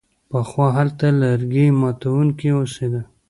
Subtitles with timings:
[0.29, 3.01] پخوا هلته یو لرګي ماتوونکی اوسیده.